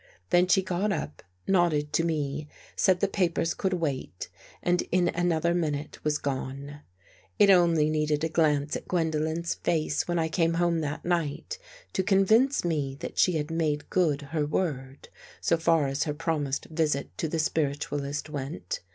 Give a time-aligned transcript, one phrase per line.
[0.31, 4.29] Then she got up, nodded to me, said the papers could wait
[4.63, 6.79] and in another minute was gone.
[7.37, 11.59] It only needed a glance at Gwendolen's face, when I came home that night,
[11.93, 15.09] to convince me that she had made good her word,
[15.39, 18.79] so far as her promised visit to the spiritualist went.